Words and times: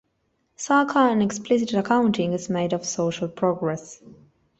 Sarkar 0.57 1.11
an 1.11 1.21
explicit 1.21 1.75
accounting 1.75 2.33
is 2.33 2.49
made 2.49 2.73
of 2.73 2.83
social 2.87 3.27
progress. 3.27 4.01